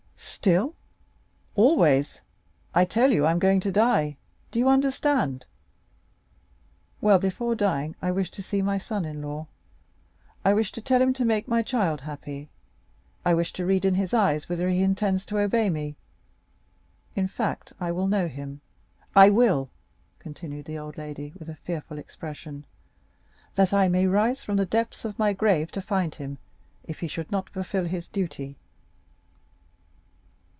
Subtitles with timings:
[1.53, 2.19] "Still?—Always!
[2.73, 5.45] I tell you I am going to die—do you understand?
[6.99, 9.45] Well, before dying, I wish to see my son in law.
[10.43, 12.49] I wish to tell him to make my child happy;
[13.23, 17.91] I wish to read in his eyes whether he intends to obey me;—in fact, I
[17.91, 19.69] will know him—I will!"
[20.17, 22.65] continued the old lady, with a fearful expression,
[23.53, 26.39] "that I may rise from the depths of my grave to find him,
[26.85, 28.57] if he should not fulfil his duty!"